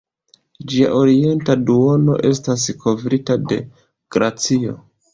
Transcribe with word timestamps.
Ĝia 0.71 0.87
orienta 0.99 1.57
duono 1.67 2.17
estas 2.33 2.67
kovrita 2.87 3.41
de 3.55 3.63
glacio. 4.19 4.79